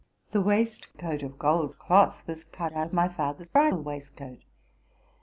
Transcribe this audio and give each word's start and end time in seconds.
The 0.31 0.41
waistcoat 0.41 1.21
of 1.21 1.37
gold 1.37 1.77
cloth 1.77 2.23
was 2.25 2.43
cut 2.45 2.73
out 2.73 2.87
of 2.87 2.91
my 2.93 3.07
father's 3.07 3.49
bridal 3.49 3.83
waistcoat. 3.83 4.39